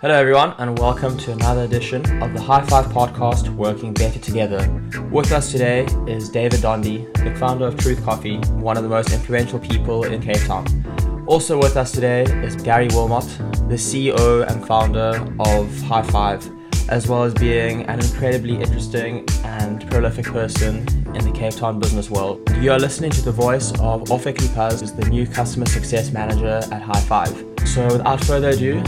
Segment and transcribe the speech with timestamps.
[0.00, 4.60] Hello, everyone, and welcome to another edition of the High Five podcast, Working Better Together.
[5.10, 9.12] With us today is David Donde, the founder of Truth Coffee, one of the most
[9.12, 11.24] influential people in Cape Town.
[11.26, 13.24] Also with us today is Gary Wilmot,
[13.68, 16.48] the CEO and founder of High Five,
[16.88, 20.86] as well as being an incredibly interesting and prolific person
[21.16, 22.48] in the Cape Town business world.
[22.60, 26.60] You are listening to the voice of Ofek Lupaz, who's the new customer success manager
[26.72, 27.47] at High Five.
[27.78, 28.82] So without further ado,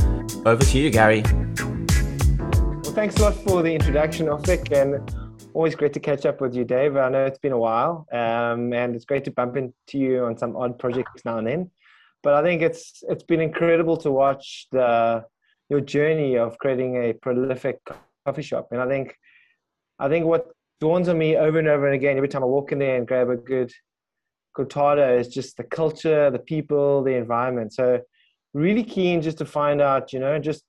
[0.44, 1.22] over to you, Gary.
[1.22, 5.08] Well, thanks a lot for the introduction, Ofek, and
[5.54, 6.96] always great to catch up with you, Dave.
[6.96, 10.36] I know it's been a while, um, and it's great to bump into you on
[10.36, 11.70] some odd projects now and then.
[12.24, 15.24] But I think it's it's been incredible to watch the
[15.68, 17.78] your journey of creating a prolific
[18.26, 19.14] coffee shop, and I think
[20.00, 20.48] I think what
[20.80, 23.06] dawns on me over and over and again every time I walk in there and
[23.06, 23.72] grab a good
[24.58, 27.72] cortado is just the culture, the people, the environment.
[27.72, 28.00] So
[28.54, 30.64] really keen just to find out, you know, just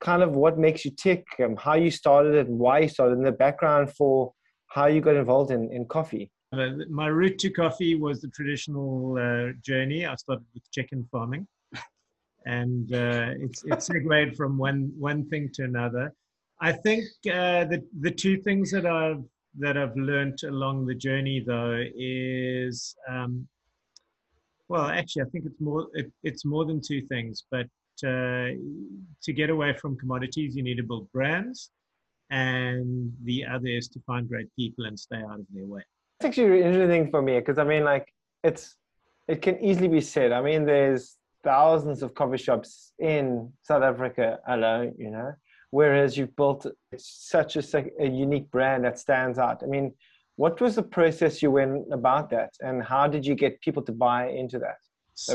[0.00, 3.26] kind of what makes you tick, um, how you started it, why you started, and
[3.26, 4.32] the background for
[4.68, 6.30] how you got involved in, in coffee.
[6.52, 10.06] Uh, my route to coffee was the traditional uh, journey.
[10.06, 11.46] I started with chicken farming,
[12.46, 16.12] and uh, it's it's segued from one one thing to another.
[16.60, 19.24] I think uh, the the two things that I've
[19.58, 23.48] that I've learned along the journey though is um,
[24.68, 27.44] well, actually, I think it's more it, it's more than two things.
[27.50, 27.66] But
[28.04, 28.50] uh,
[29.22, 31.70] to get away from commodities, you need to build brands,
[32.30, 35.82] and the other is to find great people and stay out of their way.
[36.20, 38.76] It's actually interesting for me because I mean, like, it's
[39.28, 40.32] it can easily be said.
[40.32, 45.32] I mean, there's thousands of coffee shops in South Africa alone, you know,
[45.70, 49.62] whereas you've built such a, a unique brand that stands out.
[49.62, 49.94] I mean,
[50.36, 53.92] what was the process you went about that, and how did you get people to
[53.92, 54.78] buy into that?
[55.14, 55.34] So,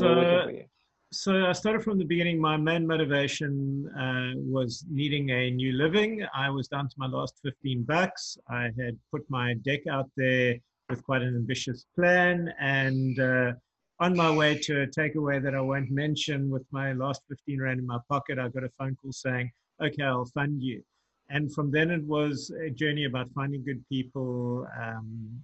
[1.11, 2.39] so I started from the beginning.
[2.39, 6.25] My main motivation uh, was needing a new living.
[6.35, 8.37] I was down to my last 15 bucks.
[8.47, 10.55] I had put my deck out there
[10.87, 13.53] with quite an ambitious plan, and uh,
[13.99, 17.79] on my way to a takeaway that I won't mention, with my last 15 rand
[17.79, 19.51] in my pocket, I got a phone call saying,
[19.83, 20.83] "Okay, I'll fund you."
[21.31, 25.43] And from then it was a journey about finding good people, um,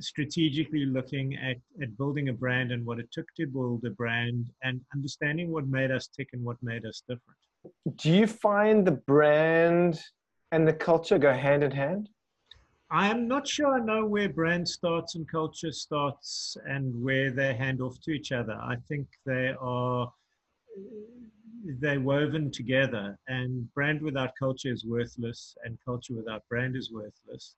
[0.00, 4.50] strategically looking at, at building a brand and what it took to build a brand,
[4.62, 7.38] and understanding what made us tick and what made us different.
[7.96, 10.00] Do you find the brand
[10.52, 12.08] and the culture go hand in hand?
[12.90, 17.80] I'm not sure I know where brand starts and culture starts and where they hand
[17.80, 18.52] off to each other.
[18.52, 20.12] I think they are
[21.80, 27.54] they're woven together and brand without culture is worthless and culture without brand is worthless.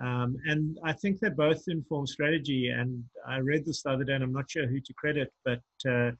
[0.00, 4.14] Um, and i think they both inform strategy and i read this the other day
[4.14, 6.12] and i'm not sure who to credit but uh,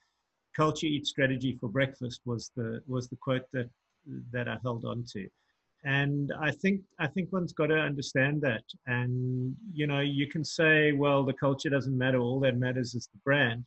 [0.54, 3.70] culture eats strategy for breakfast was the was the quote that
[4.32, 5.26] that i held on to.
[5.84, 10.44] And i think i think one's got to understand that and you know you can
[10.44, 13.64] say well the culture doesn't matter all that matters is the brand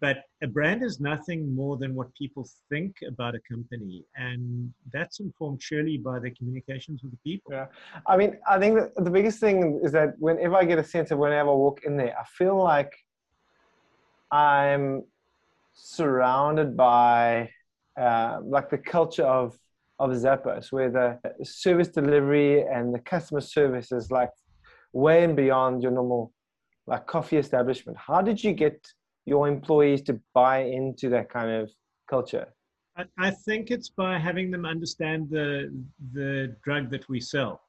[0.00, 5.20] but a brand is nothing more than what people think about a company and that's
[5.20, 7.52] informed surely by the communications with the people.
[7.52, 7.66] Yeah.
[8.06, 11.18] I mean i think the biggest thing is that whenever i get a sense of
[11.18, 12.92] whenever i walk in there i feel like
[14.30, 15.02] i'm
[15.72, 17.50] surrounded by
[17.98, 19.56] uh, like the culture of
[19.98, 24.30] of zappos where the service delivery and the customer service is like
[24.92, 26.32] way and beyond your normal
[26.86, 27.96] like coffee establishment.
[27.98, 28.86] How did you get
[29.30, 31.70] your employees to buy into that kind of
[32.08, 32.48] culture?
[33.16, 35.72] I, think it's by having them understand the
[36.12, 37.62] the drug that we sell,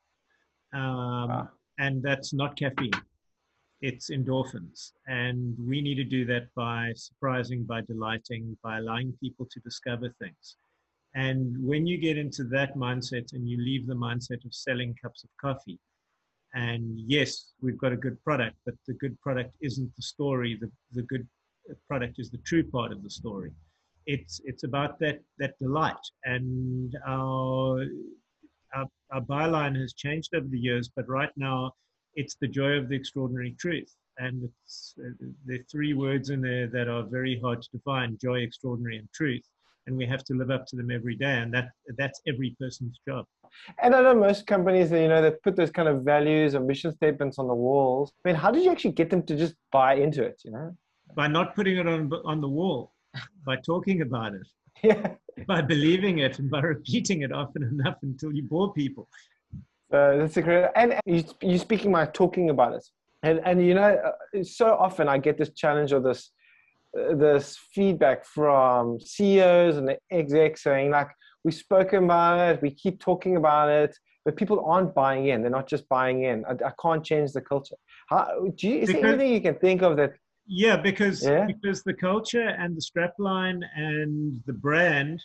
[0.73, 1.47] um, ah.
[1.77, 2.99] and that's not caffeine;
[3.81, 9.45] it's endorphins, and we need to do that by surprising, by delighting, by allowing people
[9.53, 10.57] to discover things.
[11.13, 15.23] And when you get into that mindset and you leave the mindset of selling cups
[15.23, 15.79] of coffee,
[16.53, 20.57] and yes, we've got a good product, but the good product isn't the story.
[20.59, 21.27] The, the good
[21.87, 23.51] product is the true part of the story.
[24.05, 27.85] It's it's about that that delight, and our
[28.75, 31.71] our, our byline has changed over the years, but right now
[32.15, 35.09] it's the joy of the extraordinary truth, and it's uh,
[35.45, 39.11] there are three words in there that are very hard to define: joy, extraordinary, and
[39.13, 39.43] truth.
[39.87, 42.99] And we have to live up to them every day, and that that's every person's
[43.07, 43.25] job.
[43.81, 46.93] And I know most companies, you know, they put those kind of values and mission
[46.93, 48.13] statements on the walls.
[48.23, 50.39] I mean, how did you actually get them to just buy into it?
[50.45, 50.77] You know?
[51.15, 52.93] By not putting it on on the wall,
[53.45, 54.47] by talking about it,
[54.83, 55.13] yeah.
[55.47, 59.07] by believing it, and by repeating it often enough until you bore people.
[59.91, 60.69] Uh, that's a great.
[60.75, 62.85] And you you're speaking about talking about it,
[63.23, 63.99] and and you know,
[64.35, 66.31] uh, so often I get this challenge or this
[66.97, 71.09] uh, this feedback from CEOs and the execs saying like
[71.43, 75.41] we've spoken about it, we keep talking about it, but people aren't buying in.
[75.41, 76.45] They're not just buying in.
[76.45, 77.75] I, I can't change the culture.
[78.07, 80.13] How, do you, is because, there anything you can think of that?
[80.53, 81.45] Yeah, because yeah?
[81.45, 85.23] because the culture and the strapline and the brand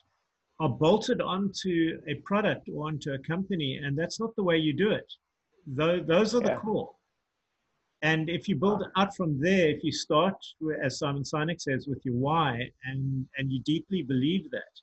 [0.60, 4.72] are bolted onto a product or onto a company, and that's not the way you
[4.72, 5.12] do it.
[5.66, 6.60] Those are the yeah.
[6.60, 6.92] core.
[8.02, 10.36] And if you build out from there, if you start,
[10.80, 14.74] as Simon Sinek says, with your why, and, and you deeply believe that,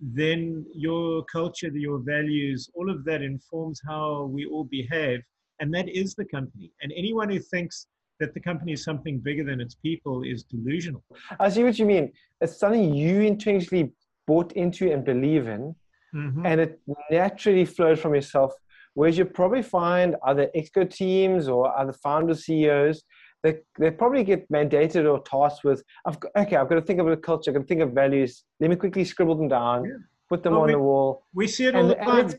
[0.00, 5.20] then your culture, your values, all of that informs how we all behave.
[5.60, 6.72] And that is the company.
[6.82, 7.86] And anyone who thinks
[8.20, 11.02] that the company is something bigger than its people is delusional.
[11.40, 12.12] I see what you mean.
[12.40, 13.92] It's something you intentionally
[14.26, 15.74] bought into and believe in,
[16.14, 16.46] mm-hmm.
[16.46, 16.80] and it
[17.10, 18.52] naturally flows from yourself.
[18.94, 23.02] Whereas you probably find other exco teams or other founder CEOs
[23.44, 26.98] they, they probably get mandated or tasked with, I've got, okay, I've got to think
[26.98, 28.42] of a culture, I've got to think of values.
[28.58, 29.90] Let me quickly scribble them down, yeah.
[30.30, 31.26] put them well, on we, the wall.
[31.34, 32.32] We see it all the time.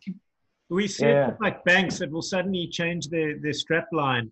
[0.67, 1.29] We see yeah.
[1.29, 4.31] it like banks that will suddenly change their, their strap line.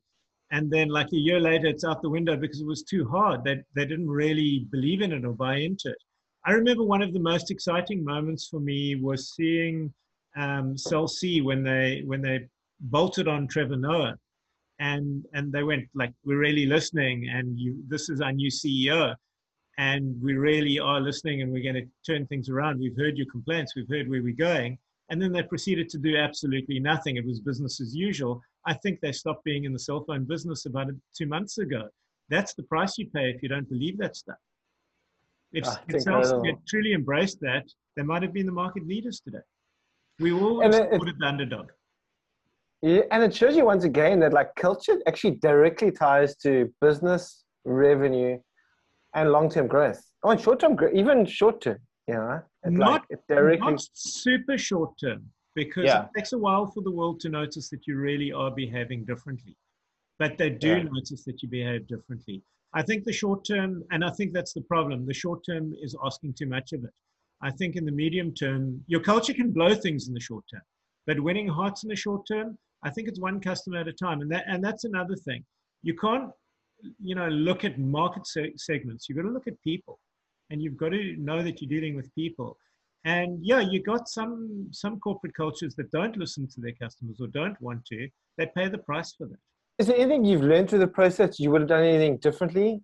[0.53, 3.43] And then like a year later, it's out the window because it was too hard.
[3.43, 5.97] They, they didn't really believe in it or buy into it.
[6.45, 9.91] I remember one of the most exciting moments for me was seeing
[10.37, 12.47] um, Cell C when they, when they
[12.79, 14.15] bolted on Trevor Noah.
[14.79, 19.15] And and they went like we're really listening and you this is our new ceo
[19.77, 22.79] and we really are listening and we're going to turn things around.
[22.79, 23.75] We've heard your complaints.
[23.75, 24.77] We've heard where we're going.
[25.09, 27.17] And then they proceeded to do absolutely nothing.
[27.17, 30.65] It was business as usual i think they stopped being in the cell phone business
[30.65, 30.87] about
[31.17, 31.87] two months ago.
[32.29, 34.37] That's the price you pay if you don't believe that stuff.
[35.51, 37.65] If, if had truly embraced that
[37.95, 39.45] they might have been the market leaders today.
[40.19, 41.69] We all supported the underdog.
[42.81, 47.43] Yeah, and it shows you once again that like culture actually directly ties to business
[47.65, 48.39] revenue
[49.15, 50.01] and long-term growth.
[50.23, 51.77] Oh, and short-term growth, even short-term.
[52.07, 53.71] You know, not, like, directly...
[53.71, 55.23] not super short-term
[55.55, 56.03] because yeah.
[56.03, 59.55] it takes a while for the world to notice that you really are behaving differently.
[60.19, 60.83] But they do yeah.
[60.83, 62.43] notice that you behave differently.
[62.73, 65.95] I think the short term, and I think that's the problem, the short term is
[66.03, 66.89] asking too much of it.
[67.41, 70.61] I think in the medium term, your culture can blow things in the short term,
[71.05, 74.21] but winning hearts in the short term, I think it's one customer at a time,
[74.21, 75.43] and that and that's another thing.
[75.83, 76.31] You can't,
[77.01, 79.07] you know, look at market se- segments.
[79.07, 79.99] You've got to look at people,
[80.49, 82.57] and you've got to know that you're dealing with people.
[83.05, 87.27] And yeah, you got some some corporate cultures that don't listen to their customers or
[87.27, 88.07] don't want to.
[88.37, 89.39] They pay the price for that.
[89.79, 91.39] Is there anything you've learned through the process?
[91.39, 92.81] You would have done anything differently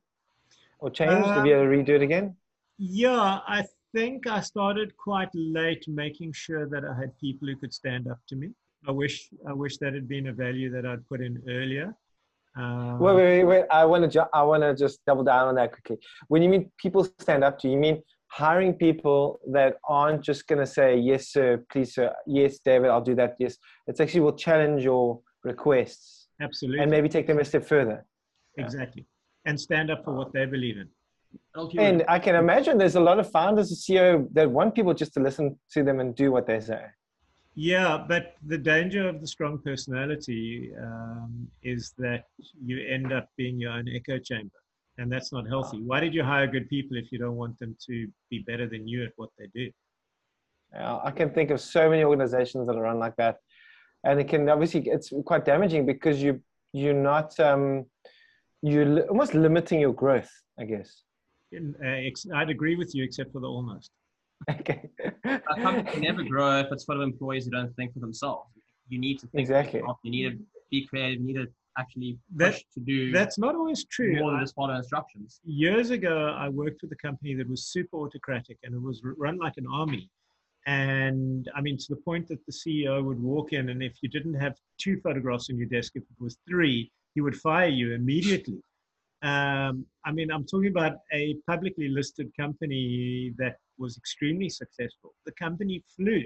[0.79, 1.13] or changed?
[1.13, 2.35] Um, Have you ever redo it again?
[2.77, 3.63] Yeah, I
[3.93, 8.19] think I started quite late, making sure that I had people who could stand up
[8.29, 8.49] to me.
[8.87, 11.93] I wish I wish that had been a value that I'd put in earlier.
[12.57, 15.55] Um, wait, wait, wait, I want to ju- I want to just double down on
[15.55, 15.97] that quickly.
[16.27, 20.47] When you mean people stand up to you, you mean hiring people that aren't just
[20.47, 23.35] going to say yes, sir, please, sir, yes, David, I'll do that.
[23.39, 26.27] Yes, it's actually will challenge your requests.
[26.41, 26.81] Absolutely.
[26.81, 28.05] And maybe take them a step further.
[28.57, 29.05] Exactly,
[29.45, 29.51] yeah.
[29.51, 30.89] and stand up for what they believe in.
[31.77, 35.13] And I can imagine there's a lot of founders, a CEO, that want people just
[35.13, 36.81] to listen to them and do what they say.
[37.55, 42.25] Yeah, but the danger of the strong personality um, is that
[42.63, 44.55] you end up being your own echo chamber,
[44.99, 45.81] and that's not healthy.
[45.81, 48.87] Why did you hire good people if you don't want them to be better than
[48.87, 49.71] you at what they do?
[50.73, 53.37] Yeah, I can think of so many organizations that are run like that,
[54.03, 56.41] and it can obviously it's quite damaging because you
[56.73, 57.85] you're not um,
[58.61, 60.29] you're almost limiting your growth,
[60.59, 61.03] I guess.
[61.51, 63.91] In, uh, I'd agree with you, except for the almost.
[64.49, 64.89] Okay.
[65.25, 68.47] a company can never grow if it's full of employees who don't think for themselves.
[68.87, 69.81] You need to think exactly.
[70.03, 70.37] You need to
[70.71, 71.19] be creative.
[71.19, 71.47] You need to
[71.79, 73.11] actually that, to do.
[73.11, 74.19] That's not always true.
[74.19, 75.39] More than just follow instructions.
[75.45, 79.37] Years ago, I worked with a company that was super autocratic and it was run
[79.37, 80.09] like an army.
[80.65, 84.09] And I mean, to the point that the CEO would walk in, and if you
[84.09, 87.93] didn't have two photographs on your desk, if it was three, he would fire you
[87.93, 88.61] immediately.
[89.21, 95.13] Um, I mean, I'm talking about a publicly listed company that was extremely successful.
[95.25, 96.23] The company flew.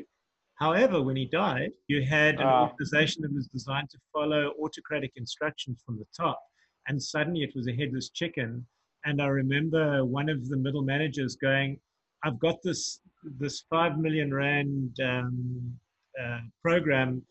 [0.63, 5.12] However, when he died, you had an uh, organization that was designed to follow autocratic
[5.15, 6.39] instructions from the top.
[6.88, 8.65] And suddenly it was a headless chicken.
[9.05, 11.79] And I remember one of the middle managers going,
[12.24, 13.00] I've got this,
[13.39, 15.74] this 5 million Rand um,
[16.22, 17.22] uh, program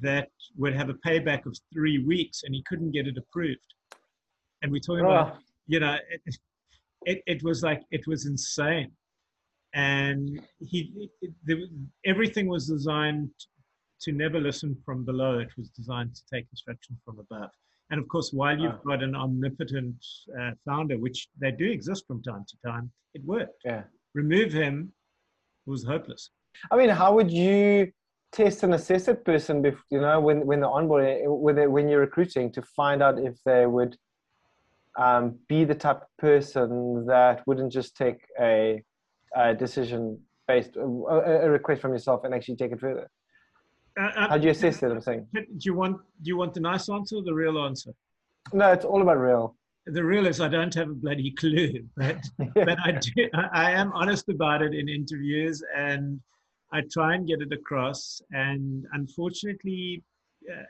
[0.00, 3.60] that would have a payback of three weeks, and he couldn't get it approved
[4.62, 5.10] and we're talking oh.
[5.10, 6.36] about you know it,
[7.02, 8.90] it, it, was like it was insane
[9.74, 11.10] and he
[12.04, 13.30] everything was designed
[14.00, 17.50] to never listen from below it was designed to take instruction from above
[17.90, 19.96] And of course, while you've got an omnipotent
[20.38, 23.60] uh, founder, which they do exist from time to time, it worked.
[23.64, 23.82] Yeah.
[24.14, 24.92] Remove him
[25.66, 26.30] was hopeless.
[26.70, 27.92] I mean, how would you
[28.32, 32.00] test and assess a person, before, you know, when, when they're onboarding, when, when you're
[32.00, 33.96] recruiting to find out if they would
[34.98, 38.82] um, be the type of person that wouldn't just take a,
[39.34, 40.18] a decision
[40.48, 43.08] based, a, a, request from yourself and actually take it further?
[43.98, 44.90] Uh, uh How do you assess it?
[44.90, 45.26] I'm saying.
[45.32, 47.92] Do you want do you want the nice answer or the real answer?
[48.52, 49.56] No, it's all about real.
[49.86, 52.18] The real is I don't have a bloody clue, but
[52.54, 53.28] but I do.
[53.52, 56.20] I am honest about it in interviews, and
[56.72, 58.20] I try and get it across.
[58.30, 60.02] And unfortunately,
[60.50, 60.68] uh,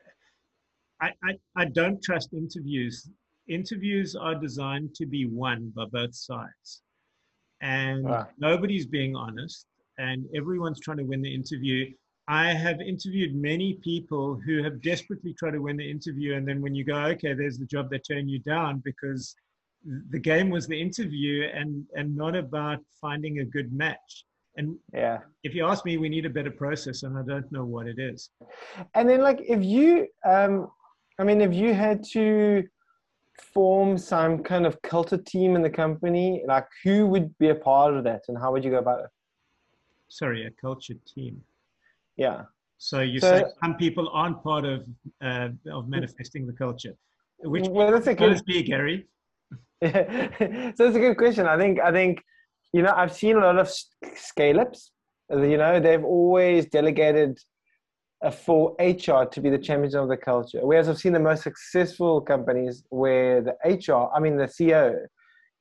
[1.02, 3.08] I, I I don't trust interviews.
[3.48, 6.82] Interviews are designed to be won by both sides,
[7.60, 8.28] and wow.
[8.38, 9.66] nobody's being honest,
[9.98, 11.90] and everyone's trying to win the interview
[12.30, 16.62] I have interviewed many people who have desperately tried to win the interview, and then
[16.62, 19.34] when you go, okay, there's the job, they turn you down because
[20.10, 24.24] the game was the interview and and not about finding a good match.
[24.56, 27.64] And yeah, if you ask me, we need a better process, and I don't know
[27.64, 28.30] what it is.
[28.94, 30.70] And then, like, if you, um,
[31.18, 32.62] I mean, if you had to
[33.52, 37.94] form some kind of culture team in the company, like, who would be a part
[37.94, 39.10] of that, and how would you go about it?
[40.08, 41.42] Sorry, a culture team.
[42.16, 42.42] Yeah.
[42.78, 44.86] So you so, say some people aren't part of
[45.22, 46.94] uh, of manifesting the culture.
[47.38, 49.06] Which well, that's a good, be, Gary?
[49.80, 50.28] Yeah.
[50.74, 51.46] so it's a good question.
[51.46, 52.22] I think I think
[52.72, 53.70] you know I've seen a lot of
[54.14, 54.92] scale ups.
[55.30, 57.38] You know they've always delegated
[58.22, 60.60] Uh, for HR to be the champions of the culture.
[60.62, 65.06] Whereas I've seen the most successful companies where the HR, I mean the CEO,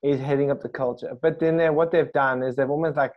[0.04, 1.18] is heading up the culture.
[1.22, 3.14] But then what they've done is they've almost like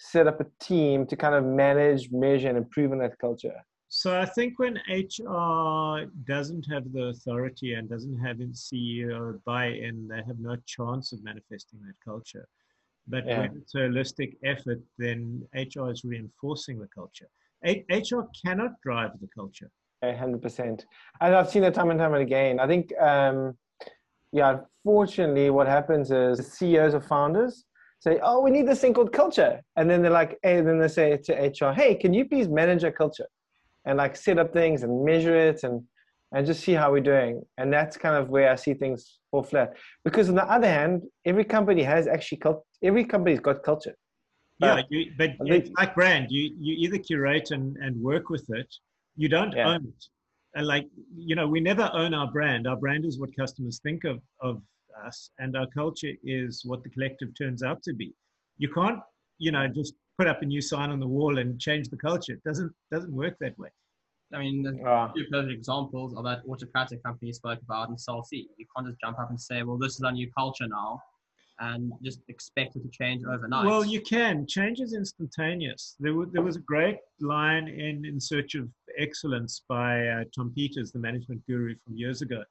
[0.00, 3.54] set up a team to kind of manage, measure, and improve on that culture?
[3.88, 10.08] So I think when HR doesn't have the authority and doesn't have its CEO buy-in,
[10.08, 12.48] they have no chance of manifesting that culture.
[13.08, 13.40] But yeah.
[13.40, 17.28] when it's a holistic effort, then HR is reinforcing the culture.
[17.64, 19.70] HR cannot drive the culture.
[20.02, 20.86] hundred percent.
[21.20, 22.58] And I've seen it time and time and again.
[22.58, 23.56] I think, um,
[24.32, 27.64] yeah, unfortunately, what happens is CEOs or founders
[28.00, 30.88] say, "Oh, we need this thing called culture," and then they're like, and then they
[30.88, 33.26] say to HR, "Hey, can you please manage our culture,
[33.84, 35.82] and like set up things and measure it and
[36.32, 39.42] and just see how we're doing?" And that's kind of where I see things fall
[39.42, 39.76] flat.
[40.04, 43.96] Because on the other hand, every company has actually cult- every company's got culture.
[44.60, 46.30] Yeah, you, but it's like brand.
[46.30, 48.72] You you either curate and, and work with it.
[49.16, 49.68] You don't yeah.
[49.68, 50.04] own it.
[50.54, 50.86] And like
[51.16, 52.66] you know, we never own our brand.
[52.66, 54.62] Our brand is what customers think of of
[55.04, 58.12] us and our culture is what the collective turns out to be
[58.58, 59.00] you can't
[59.38, 62.34] you know just put up a new sign on the wall and change the culture
[62.34, 63.70] it doesn't doesn't work that way
[64.32, 68.22] I mean, the uh, two perfect examples are that autocratic company spoke about in Cell
[68.22, 68.46] C.
[68.58, 71.00] You can't just jump up and say, well, this is our new culture now,
[71.60, 73.66] and just expect it to change overnight.
[73.66, 74.46] Well, you can.
[74.46, 75.96] Change is instantaneous.
[76.00, 80.52] There, w- there was a great line in In Search of Excellence by uh, Tom
[80.54, 82.42] Peters, the management guru from years ago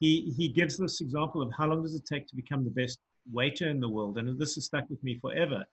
[0.00, 2.98] he he gives this example of how long does it take to become the best
[3.32, 5.64] waiter in the world, and this has stuck with me forever.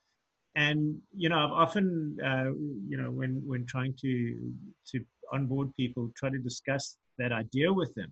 [0.56, 2.51] And you know, I've often, uh,
[2.89, 4.54] you know, when when trying to
[4.92, 8.12] to onboard people, try to discuss that idea with them,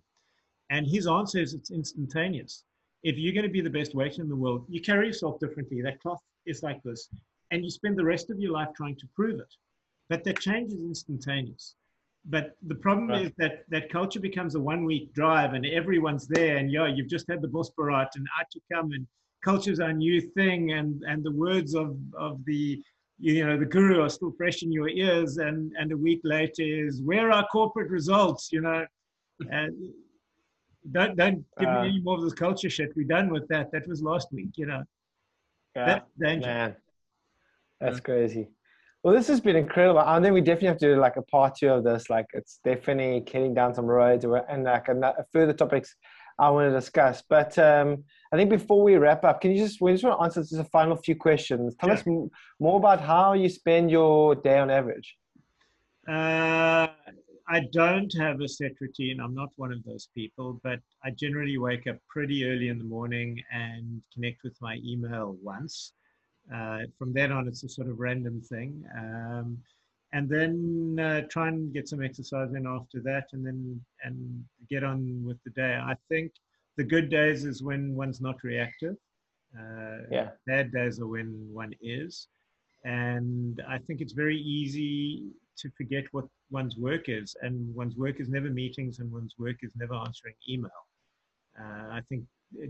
[0.70, 2.64] and his answer is it's instantaneous.
[3.04, 5.82] If you're going to be the best waiter in the world, you carry yourself differently.
[5.82, 7.10] That cloth is like this,
[7.52, 9.54] and you spend the rest of your life trying to prove it.
[10.10, 11.76] But that change is instantaneous.
[12.26, 13.26] But the problem right.
[13.26, 17.10] is that that culture becomes a one week drive and everyone's there and yo, you've
[17.10, 19.06] just had the bosberaad and out you come and
[19.44, 22.82] culture's our new thing and and the words of of the
[23.20, 26.64] you know the guru are still fresh in your ears and and a week later
[26.64, 28.86] is where are corporate results you know
[29.52, 29.92] and uh,
[30.92, 33.72] don't don't give uh, me any more of this culture shit we're done with that
[33.72, 34.84] that was last week you know
[35.76, 36.46] yeah, that's dangerous.
[36.46, 36.76] man
[37.80, 38.50] that's crazy
[39.04, 40.00] well, this has been incredible.
[40.00, 42.10] I think we definitely have to do like a part two of this.
[42.10, 45.94] Like, it's definitely getting down some roads and like a, further topics
[46.40, 47.22] I want to discuss.
[47.28, 50.24] But um, I think before we wrap up, can you just we just want to
[50.24, 51.76] answer just a final few questions?
[51.76, 55.18] Tell us more about how you spend your day on average.
[56.08, 56.88] Uh,
[57.54, 59.20] I don't have a set routine.
[59.20, 62.84] I'm not one of those people, but I generally wake up pretty early in the
[62.84, 65.94] morning and connect with my email once.
[66.52, 68.84] Uh, from then on, it's a sort of random thing.
[68.98, 69.60] Um,
[70.14, 74.84] and then uh, try and get some exercise in after that, and then and get
[74.84, 75.76] on with the day.
[75.76, 76.32] I think
[76.76, 78.96] the good days is when one's not reactive.
[79.56, 80.30] Uh, yeah.
[80.48, 82.28] Bad days are when one is,
[82.84, 88.20] and I think it's very easy to forget what one's work is, and one's work
[88.20, 90.72] is never meetings, and one's work is never answering email.
[91.60, 92.24] Uh, I think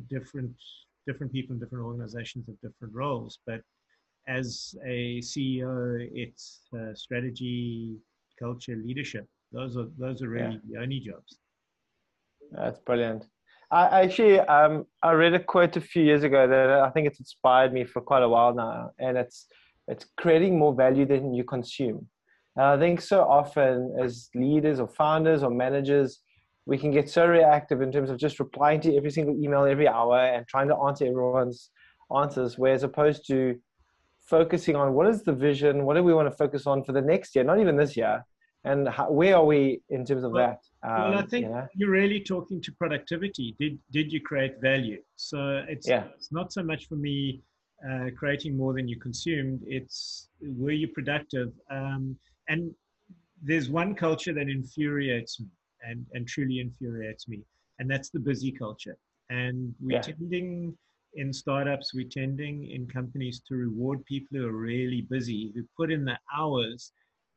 [0.09, 0.51] different
[1.05, 3.61] different people in different organizations have different roles, but
[4.27, 7.97] as a CEO, it's uh, strategy,
[8.39, 9.27] culture, leadership.
[9.51, 10.77] Those are those are really yeah.
[10.77, 11.37] the only jobs.
[12.51, 13.25] That's brilliant.
[13.71, 17.19] I actually um, I read a quote a few years ago that I think it's
[17.19, 19.47] inspired me for quite a while now, and it's
[19.87, 22.07] it's creating more value than you consume.
[22.55, 26.19] And I think so often as leaders or founders or managers,
[26.65, 29.87] we can get so reactive in terms of just replying to every single email every
[29.87, 31.71] hour and trying to answer everyone's
[32.15, 33.59] answers, whereas opposed to
[34.25, 37.01] focusing on what is the vision, what do we want to focus on for the
[37.01, 38.23] next year, not even this year,
[38.63, 40.89] and how, where are we in terms of well, that?
[40.89, 41.67] Um, well, I think you know?
[41.75, 43.55] you're really talking to productivity.
[43.59, 45.01] Did did you create value?
[45.17, 46.05] So it's yeah.
[46.15, 47.41] it's not so much for me
[47.89, 49.61] uh, creating more than you consumed.
[49.65, 51.51] It's were you productive?
[51.69, 52.15] Um,
[52.47, 52.73] and
[53.41, 55.47] there's one culture that infuriates me
[55.87, 57.43] and and truly infuriates me,
[57.79, 58.97] and that's the busy culture.
[59.29, 60.01] And we're yeah.
[60.01, 60.77] tending
[61.15, 65.91] in startups, we're tending in companies to reward people who are really busy, who put
[65.91, 66.91] in the hours,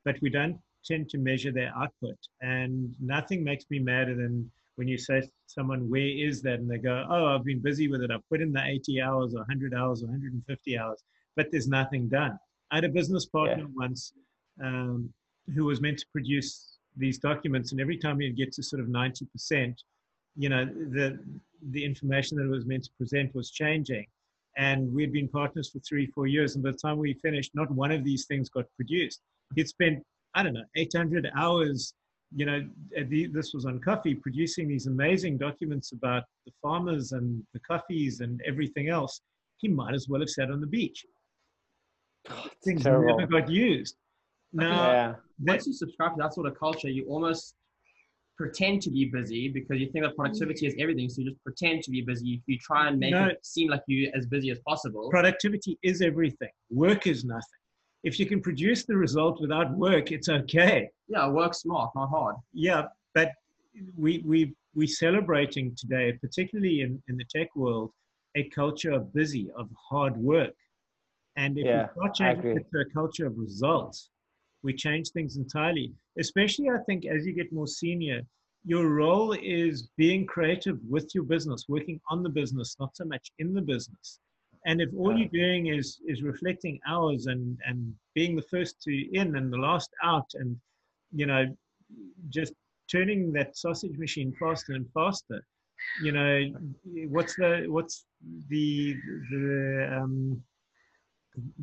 [0.05, 2.17] but we don't tend to measure their output.
[2.41, 6.61] And nothing makes me madder than when you say to someone, Where is that?
[6.61, 8.11] And they go, Oh, I've been busy with it.
[8.11, 11.03] I've put in the 80 hours or 100 hours or 150 hours,
[11.35, 12.39] but there's nothing done.
[12.71, 13.75] I had a business partner yeah.
[13.75, 14.13] once
[14.63, 15.13] um,
[15.55, 18.89] who was meant to produce these documents, and every time he'd get to sort of
[18.89, 19.75] 90%,
[20.37, 21.19] you know, the,
[21.71, 24.07] the information that it was meant to present was changing.
[24.59, 26.55] And we'd been partners for three, four years.
[26.55, 29.21] And by the time we finished, not one of these things got produced.
[29.55, 30.03] He'd spent
[30.37, 31.95] I don't know, 800 hours.
[32.35, 32.69] You know,
[33.09, 38.21] the, this was on coffee, producing these amazing documents about the farmers and the coffees
[38.21, 39.21] and everything else.
[39.59, 41.05] He might as well have sat on the beach.
[42.29, 43.17] Oh, Things terrible.
[43.17, 43.97] never got used.
[44.57, 45.15] Now, yeah.
[45.41, 47.55] once you subscribe to that sort of culture, you almost
[48.37, 51.09] pretend to be busy because you think that productivity is everything.
[51.09, 52.43] So you just pretend to be busy.
[52.47, 55.09] You try and make no, it seem like you're as busy as possible.
[55.11, 56.51] Productivity is everything.
[56.71, 57.43] Work is nothing
[58.07, 60.89] if you can produce the result without work, it's okay.
[61.09, 62.37] Yeah, work smart, not hard.
[62.53, 62.85] Yeah,
[63.15, 63.33] but
[63.97, 67.91] we we we celebrating today, particularly in, in the tech world,
[68.37, 70.55] a culture of busy, of hard work.
[71.37, 74.11] And if yeah, we start changing it to a culture of results,
[74.67, 75.93] we change things entirely.
[76.19, 78.21] Especially, I think, as you get more senior,
[78.65, 83.31] your role is being creative with your business, working on the business, not so much
[83.39, 84.19] in the business.
[84.67, 88.93] And if all you're doing is is reflecting hours and and being the first to
[89.21, 90.57] in and the last out, and
[91.13, 91.45] you know,
[92.29, 92.53] just
[92.91, 95.41] turning that sausage machine faster and faster,
[96.03, 96.33] you know,
[97.15, 98.07] what's the what's
[98.49, 98.97] the
[99.31, 99.47] the
[99.97, 100.43] um,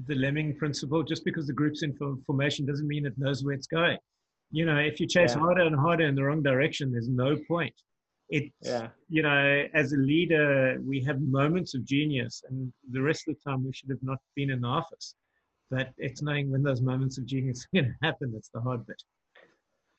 [0.07, 1.03] the lemming principle?
[1.03, 3.97] Just because the group's in formation doesn't mean it knows where it's going.
[4.51, 5.41] You know, if you chase yeah.
[5.41, 7.73] harder and harder in the wrong direction, there's no point
[8.29, 8.87] it's yeah.
[9.09, 13.49] you know as a leader we have moments of genius and the rest of the
[13.49, 15.15] time we should have not been in the office
[15.69, 18.85] but it's knowing when those moments of genius are going to happen that's the hard
[18.87, 19.01] bit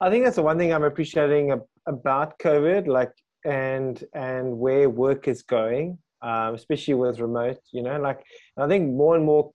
[0.00, 1.52] i think that's the one thing i'm appreciating
[1.86, 3.12] about covid like
[3.44, 8.20] and and where work is going um, especially with remote you know like
[8.56, 9.52] i think more and more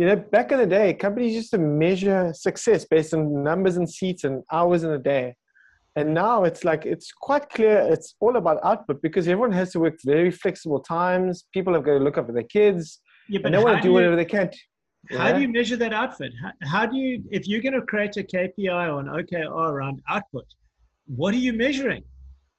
[0.00, 3.88] you know back in the day companies used to measure success based on numbers and
[3.88, 5.36] seats and hours in a day.
[5.96, 9.80] And now it's like it's quite clear it's all about output because everyone has to
[9.80, 11.44] work very flexible times.
[11.52, 13.00] People have got to look after their kids.
[13.28, 14.48] Yeah, but they want to do, do whatever they can.
[15.10, 15.32] how yeah?
[15.34, 16.30] do you measure that output?
[16.42, 20.00] How, how, do you if you're going to create a kpi or an okr around
[20.08, 20.46] output
[21.16, 22.04] what are you measuring?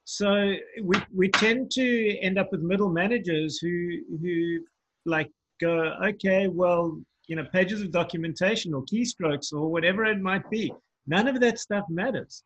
[0.04, 3.74] So we, we tend to end up with middle managers who
[4.20, 4.60] who
[5.06, 5.74] like go
[6.10, 10.72] okay well you know pages of documentation or keystrokes or whatever it might be
[11.06, 12.44] none of that stuff matters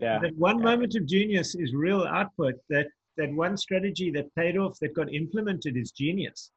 [0.00, 0.18] yeah.
[0.18, 0.64] That one yeah.
[0.64, 2.54] moment of genius is real output.
[2.70, 2.86] That
[3.16, 6.50] that one strategy that paid off that got implemented is genius.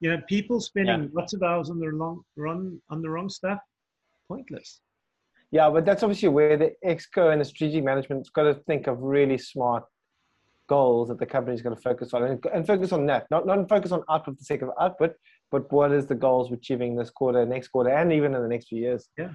[0.00, 1.08] You know, people spending yeah.
[1.12, 3.58] lots of hours on the wrong run on the wrong stuff,
[4.28, 4.80] pointless.
[5.50, 9.00] Yeah, but that's obviously where the exco and the strategic management's got to think of
[9.00, 9.84] really smart
[10.68, 13.26] goals that the company is going to focus on and, focus on that.
[13.30, 15.14] Not not focus on output for the sake of output,
[15.50, 18.48] but what is the goals we're achieving this quarter, next quarter, and even in the
[18.48, 19.08] next few years.
[19.16, 19.30] Yeah.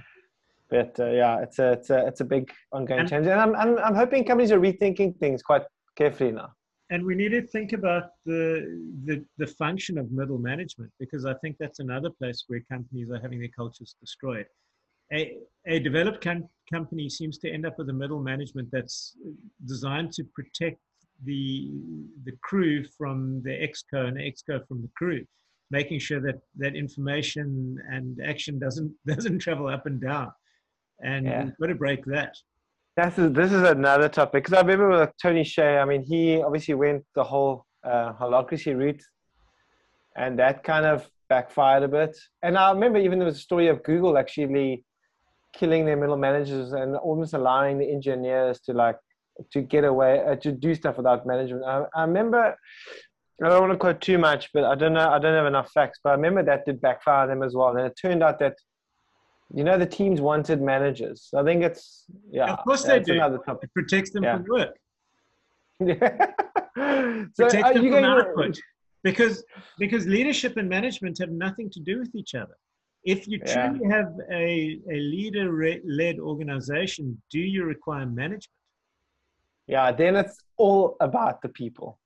[0.70, 3.56] But uh, yeah, it's a, it's a it's a big ongoing and, change, and I'm,
[3.56, 5.64] I'm I'm hoping companies are rethinking things quite
[5.98, 6.54] carefully now.
[6.92, 11.34] And we need to think about the the the function of middle management because I
[11.36, 14.46] think that's another place where companies are having their cultures destroyed.
[15.14, 19.18] A, a developed com- company seems to end up with a middle management that's
[19.66, 20.80] designed to protect
[21.26, 21.72] the
[22.26, 25.24] the crew from the exco and the exco from the crew
[25.70, 30.32] making sure that that information and action doesn't doesn't travel up and down
[31.04, 31.44] and yeah.
[31.44, 32.36] we've got to break that.
[32.98, 35.82] This is this is another topic because I remember with Tony Hsieh.
[35.82, 39.02] I mean, he obviously went the whole uh, holacracy route,
[40.18, 42.16] and that kind of backfired a bit.
[42.44, 44.84] And I remember even there was a story of Google actually
[45.54, 48.98] killing their middle managers and almost allowing the engineers to like
[49.52, 51.64] to get away uh, to do stuff without management.
[51.66, 52.56] I, I, remember.
[53.44, 55.10] I don't want to quote too much, but I don't know.
[55.10, 57.76] I don't have enough facts, but I remember that did backfire them as well.
[57.76, 58.56] And it turned out that
[59.54, 61.30] you know the teams wanted managers.
[61.36, 62.54] I think it's yeah.
[62.54, 63.14] Of course they do.
[63.14, 64.38] It protects them yeah.
[64.38, 64.78] from work.
[65.80, 66.28] Yeah.
[67.34, 68.60] so protects them from output.
[69.04, 69.44] Because
[69.80, 72.56] because leadership and management have nothing to do with each other.
[73.04, 73.98] If you truly yeah.
[73.98, 75.52] have a, a leader
[75.84, 78.61] led organization, do you require management?
[79.68, 82.00] Yeah, then it's all about the people.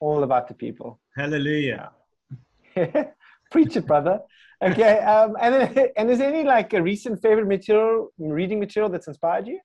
[0.00, 1.00] All about the people.
[1.16, 1.90] Hallelujah.
[3.50, 4.20] Preach it, brother.
[4.62, 4.98] Okay.
[5.00, 9.46] Um, and and is there any like a recent favorite material, reading material that's inspired
[9.46, 9.60] you?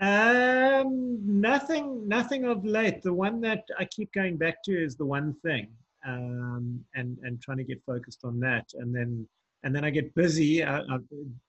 [0.00, 3.02] Um, nothing, nothing of late.
[3.02, 5.68] The one that I keep going back to is the one thing,
[6.06, 9.26] um, and and trying to get focused on that, and then
[9.64, 10.64] and then I get busy.
[10.64, 10.98] I, I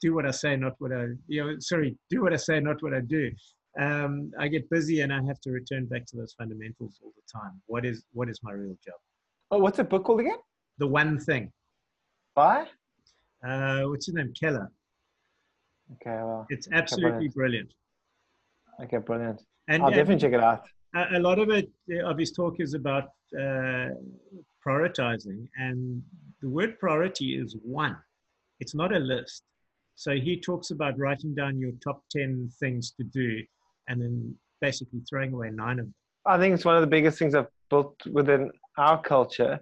[0.01, 1.55] do what I say, not what I you know.
[1.59, 3.31] Sorry, do what I say, not what I do.
[3.79, 7.39] Um, I get busy, and I have to return back to those fundamentals all the
[7.39, 7.61] time.
[7.65, 8.95] What is what is my real job?
[9.51, 10.37] Oh, what's the book called again?
[10.77, 11.51] The One Thing.
[12.35, 12.67] By?
[13.47, 14.33] Uh, what's his name?
[14.39, 14.71] Keller.
[15.93, 16.45] Okay, well.
[16.49, 17.73] It's absolutely brilliant.
[18.81, 19.41] Okay, brilliant.
[19.67, 20.63] And, I'll definitely check it out.
[20.95, 21.69] A, a lot of it,
[22.03, 23.89] of his talk is about uh,
[24.65, 26.01] prioritizing, and
[26.41, 27.97] the word priority is one.
[28.59, 29.43] It's not a list.
[29.95, 33.43] So he talks about writing down your top 10 things to do
[33.87, 35.93] and then basically throwing away nine of them.
[36.25, 39.59] I think it's one of the biggest things I've built within our culture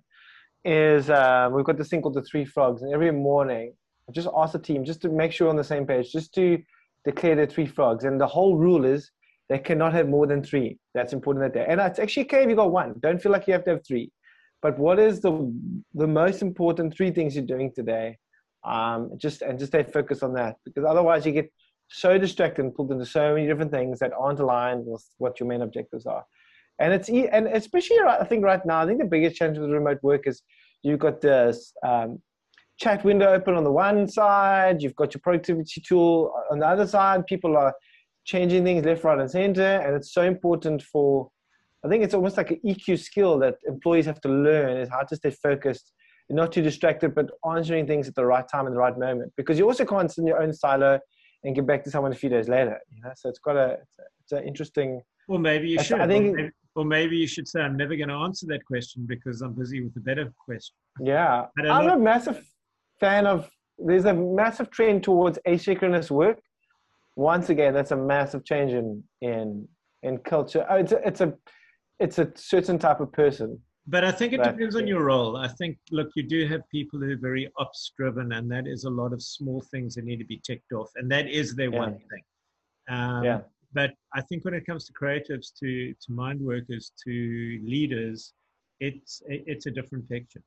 [0.64, 3.74] is uh, we've got this thing called the three frogs, and every morning
[4.08, 6.62] I just ask the team just to make sure on the same page, just to
[7.06, 8.04] declare the three frogs.
[8.04, 9.10] And the whole rule is
[9.50, 10.78] they cannot have more than three.
[10.94, 11.66] That's important that day.
[11.68, 12.96] And it's actually okay if you got one.
[13.02, 14.12] Don't feel like you have to have three.
[14.62, 15.34] But what is the
[15.96, 18.18] the most important three things you're doing today?
[18.64, 21.52] Um, just and just stay focused on that because otherwise you get
[21.92, 25.48] so distracted and pulled into so many different things that aren't aligned with what your
[25.48, 26.24] main objectives are.
[26.80, 30.00] And it's and especially I think right now I think the biggest challenge with remote
[30.02, 30.42] work is
[30.84, 32.20] you've got this um,
[32.80, 36.88] chat window open on the one side, you've got your productivity tool on the other
[36.88, 37.28] side.
[37.28, 37.74] People are
[38.24, 41.30] changing things left, right, and center, and it's so important for.
[41.84, 45.02] I think it's almost like an EQ skill that employees have to learn is how
[45.02, 45.94] to stay focused,
[46.30, 49.34] not too distracted, but answering things at the right time and the right moment.
[49.36, 51.00] Because you also can't sit in your own silo
[51.44, 52.80] and get back to someone a few days later.
[52.90, 53.78] You know, so it's got a
[54.22, 55.02] it's, an interesting.
[55.28, 56.00] Well, maybe you should.
[56.00, 56.34] I think.
[56.34, 59.42] Or maybe, or maybe, you should say, "I'm never going to answer that question because
[59.42, 62.44] I'm busy with a better question." Yeah, I'm a massive
[63.00, 63.50] fan of.
[63.78, 66.40] There's a massive trend towards asynchronous work.
[67.16, 69.68] Once again, that's a massive change in in
[70.04, 70.66] in culture.
[70.70, 71.34] Oh, it's a, it's a
[72.00, 73.60] it's a certain type of person.
[73.88, 75.38] But I think it depends on your role.
[75.38, 78.84] I think, look, you do have people who are very ops driven, and that is
[78.84, 81.72] a lot of small things that need to be ticked off, and that is their
[81.72, 81.80] yeah.
[81.80, 82.24] one thing.
[82.90, 83.40] Um, yeah.
[83.74, 88.34] But I think when it comes to creatives, to to mind workers, to leaders,
[88.80, 90.44] it's it's a different picture.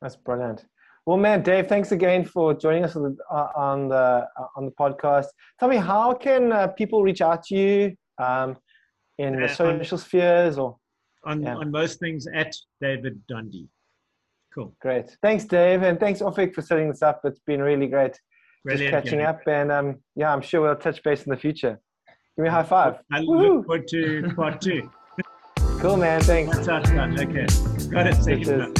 [0.00, 0.66] That's brilliant.
[1.06, 4.66] Well, man, Dave, thanks again for joining us on the uh, on the, uh, on
[4.66, 5.26] the podcast.
[5.58, 8.56] Tell me, how can uh, people reach out to you um,
[9.18, 10.76] in the social spheres or
[11.24, 11.56] on yeah.
[11.56, 13.68] on most things at David Donde.
[14.54, 14.74] Cool.
[14.80, 15.16] Great.
[15.22, 17.20] Thanks, Dave, and thanks, Ofek, for setting this up.
[17.24, 18.18] It's been really great
[18.64, 21.80] Brilliant, just catching up, and um, yeah, I'm sure we'll touch base in the future.
[22.36, 23.00] Give me a high five.
[23.10, 24.90] I look forward to part two.
[25.80, 26.20] cool, man.
[26.20, 26.56] Thanks.
[26.56, 27.46] Okay.
[27.90, 28.22] Got it.
[28.22, 28.72] See you.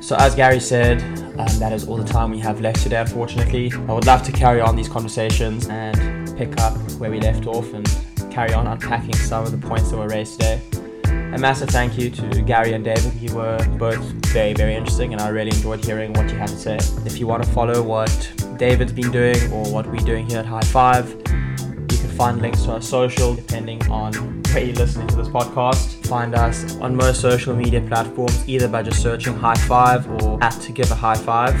[0.00, 1.02] So, as Gary said,
[1.38, 3.72] um, that is all the time we have left today, unfortunately.
[3.88, 7.72] I would love to carry on these conversations and pick up where we left off
[7.72, 7.86] and
[8.30, 10.60] carry on unpacking some of the points that were raised today.
[11.04, 13.14] A massive thank you to Gary and David.
[13.14, 14.00] You were both
[14.32, 16.76] very, very interesting, and I really enjoyed hearing what you had to say.
[17.04, 20.46] If you want to follow what David's been doing or what we're doing here at
[20.46, 24.12] High Five, you can find links to our social depending on
[24.52, 28.82] where you're listening to this podcast find us on most social media platforms either by
[28.82, 31.54] just searching High Five or at to give a high five.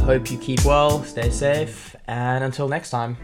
[0.00, 3.16] Hope you keep well, stay safe, and until next time.